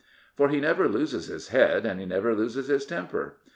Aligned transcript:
For 0.35 0.49
he 0.49 0.59
never 0.59 0.87
loses 0.89 1.27
his 1.27 1.49
head 1.49 1.85
and 1.85 1.99
he 1.99 2.07
never 2.07 2.33
loses 2.33 2.69
his 2.69 2.87
temper. 2.87 3.37